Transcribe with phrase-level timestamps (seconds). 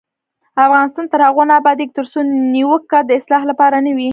[0.65, 2.19] افغانستان تر هغو نه ابادیږي، ترڅو
[2.53, 4.09] نیوکه د اصلاح لپاره نه وي.